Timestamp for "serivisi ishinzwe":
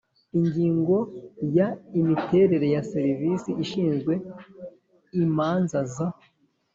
2.91-4.13